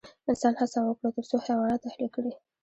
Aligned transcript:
انسان 0.29 0.53
هڅه 0.61 0.79
وکړه 0.83 1.09
تر 1.15 1.23
څو 1.29 1.35
حیوانات 1.45 1.81
اهلي 1.89 2.09
کړي. 2.15 2.31